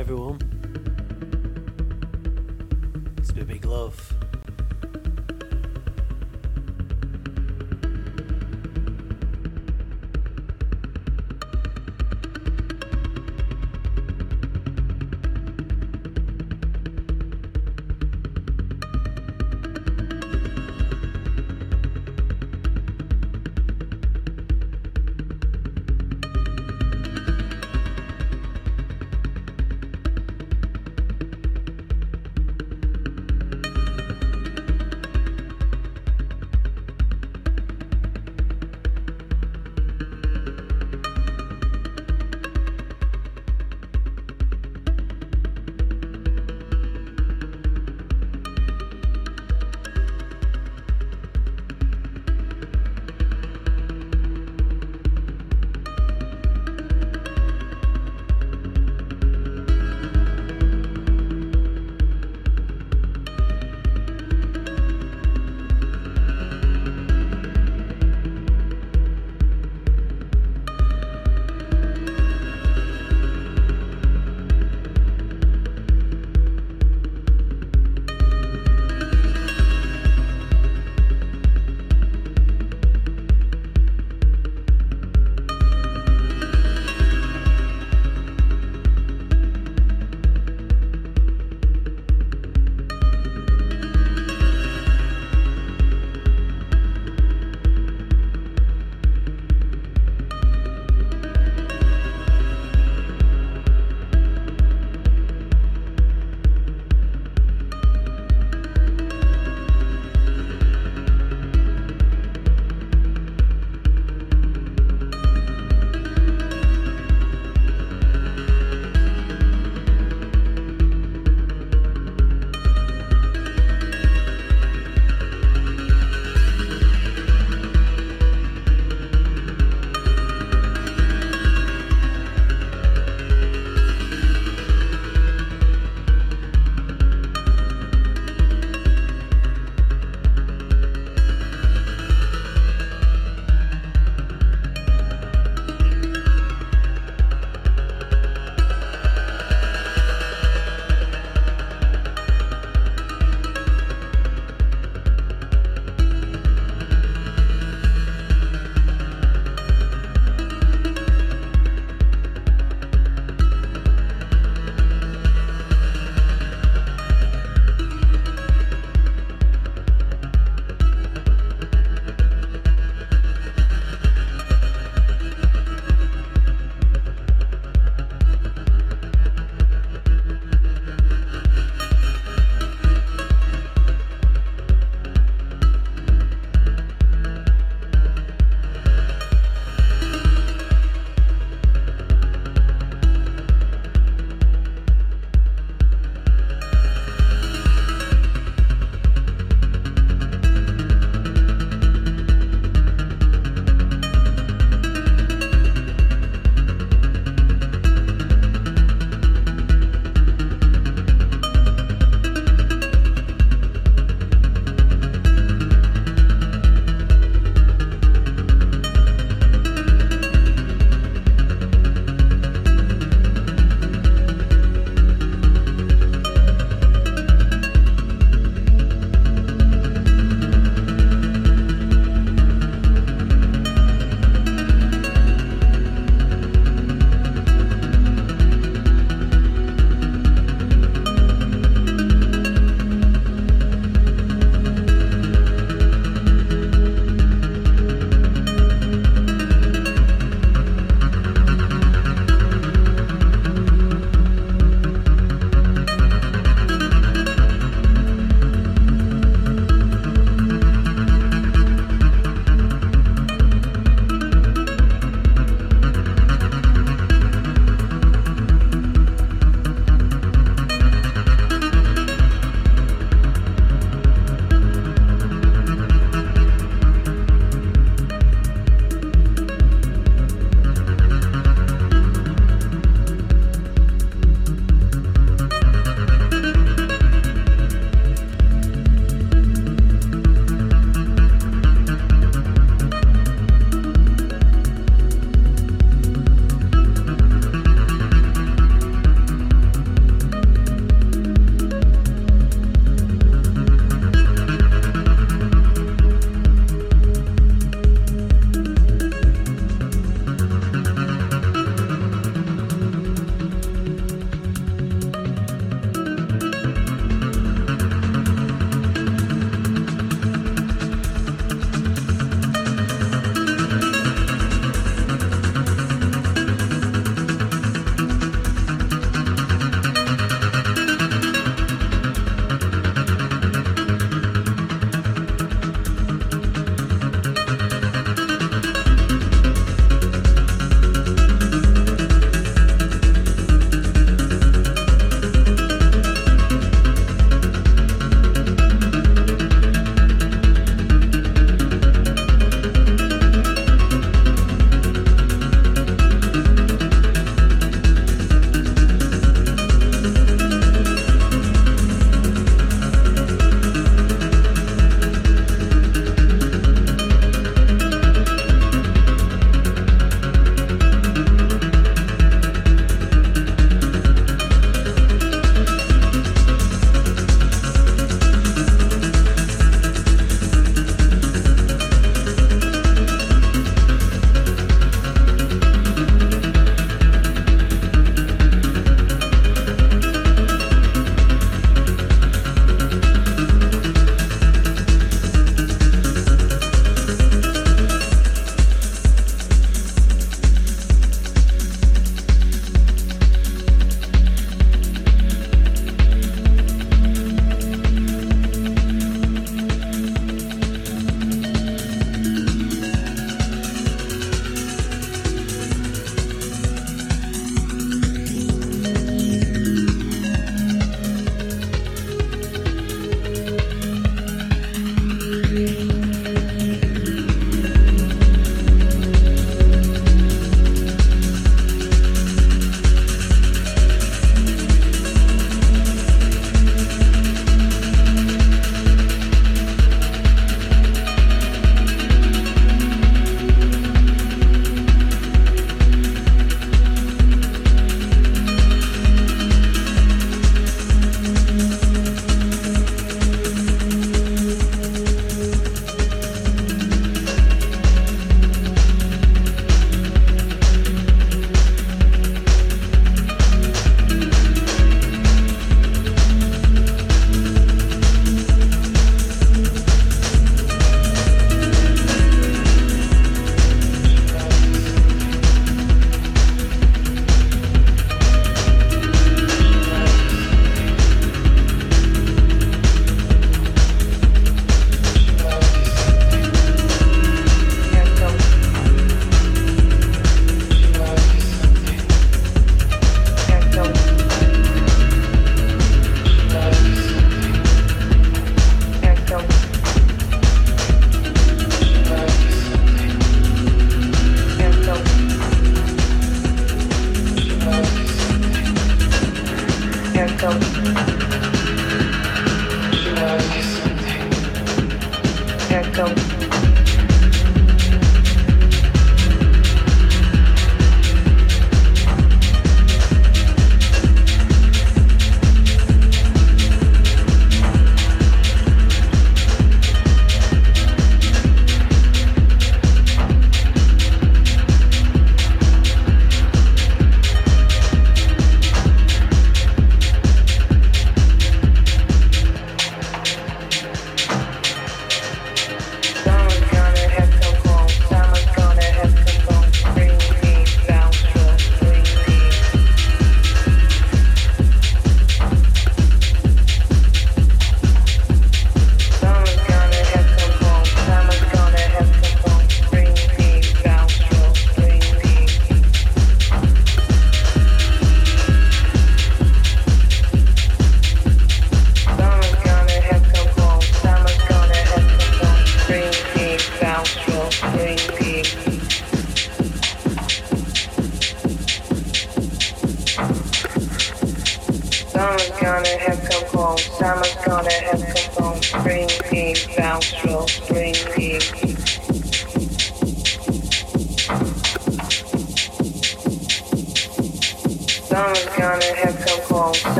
[0.00, 0.38] Everyone.
[3.18, 4.29] It's been a big love.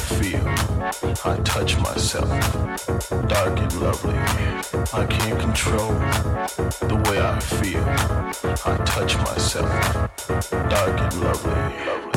[0.00, 0.48] I feel.
[1.26, 2.28] I touch myself.
[3.28, 4.16] Dark and lovely.
[4.94, 5.90] I can't control
[6.88, 7.84] the way I feel.
[8.64, 9.70] I touch myself.
[10.70, 12.09] Dark and lovely.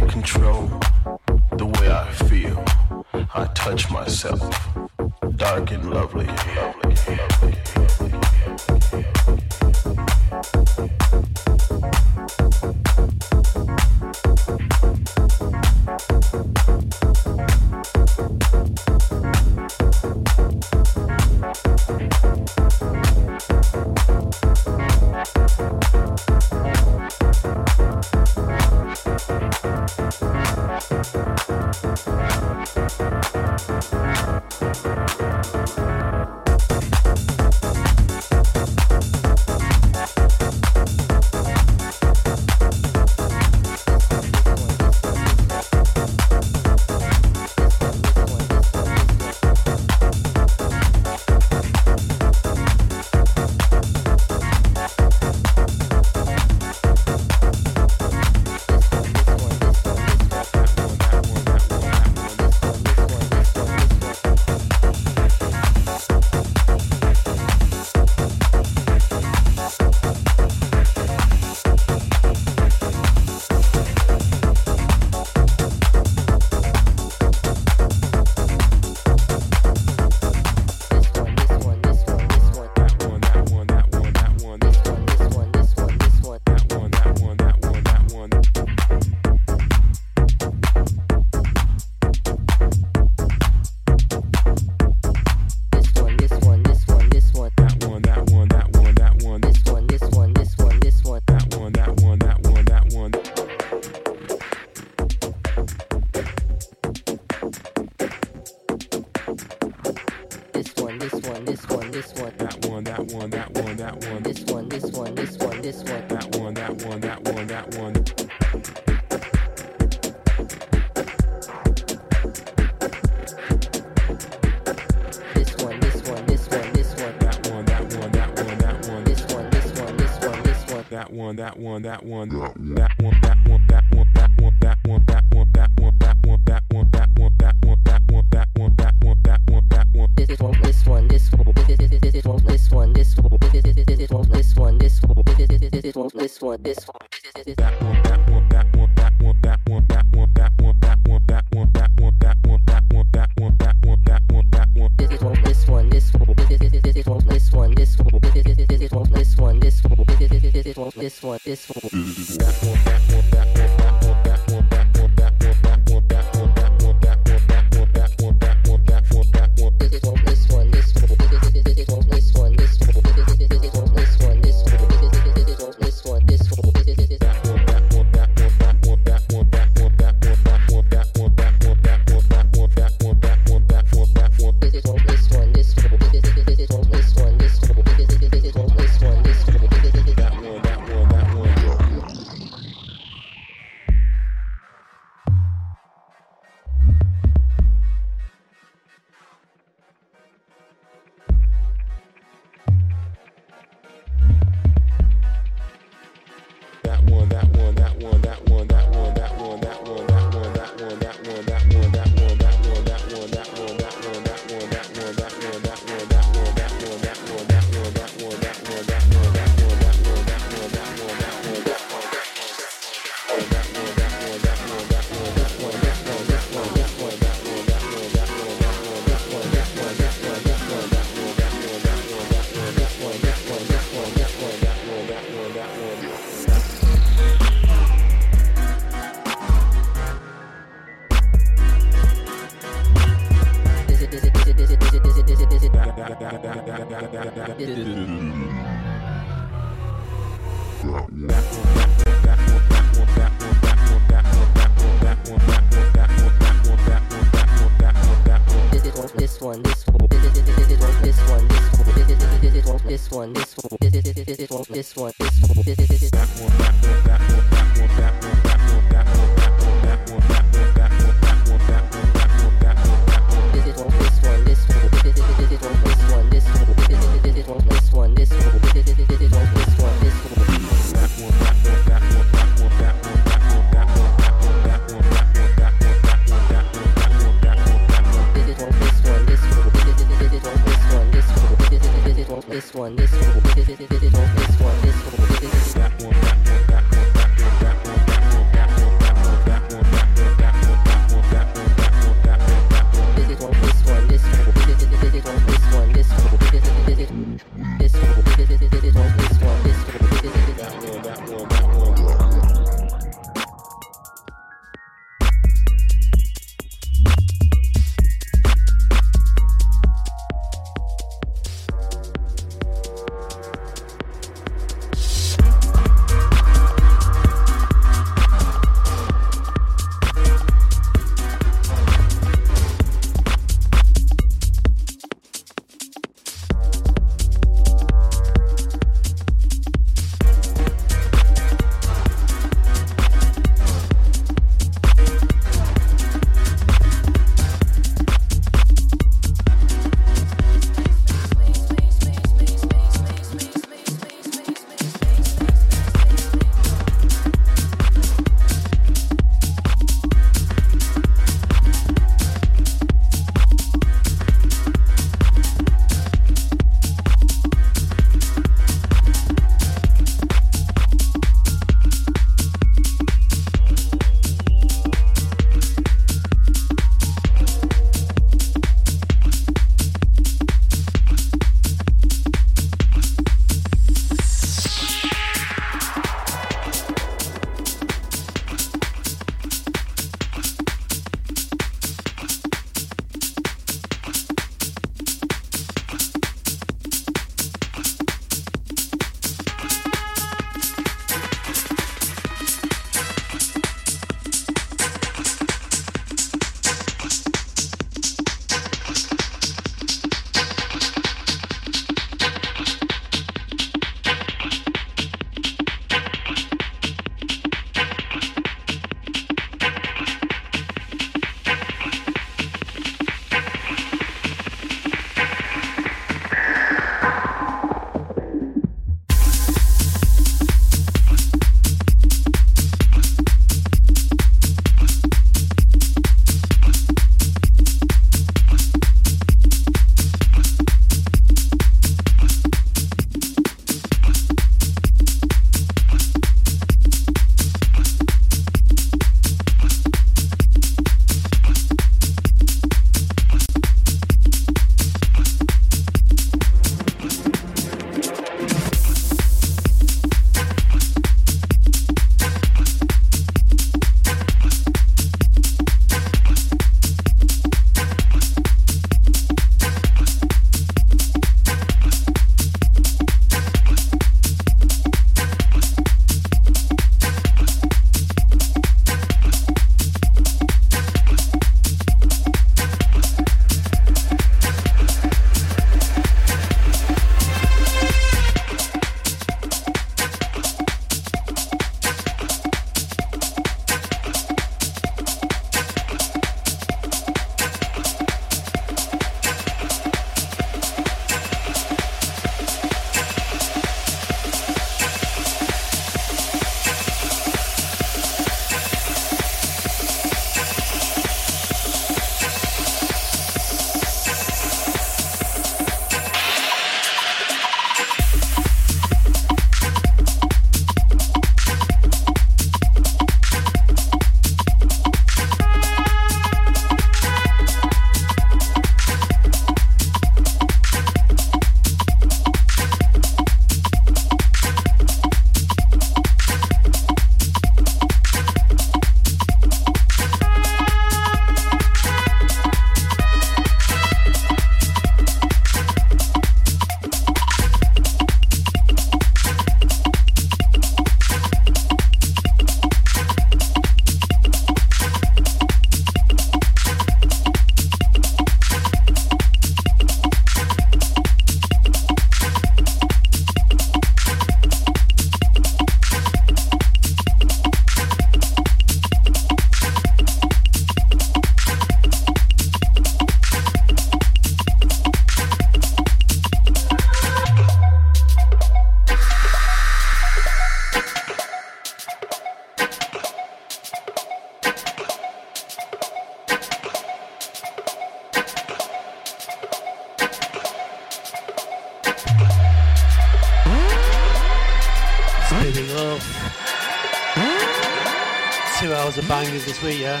[599.66, 600.00] 对呀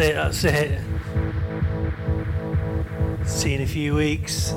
[0.00, 0.14] it.
[0.14, 0.80] That's it.
[3.26, 4.54] See you in a few weeks.